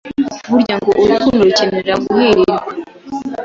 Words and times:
Burya 0.49 0.75
ngo 0.81 0.89
urukundo 1.01 1.41
rukenera 1.47 1.93
kuhirirwa 2.05 2.55